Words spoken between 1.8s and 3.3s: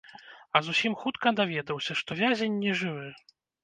што вязень нежывы.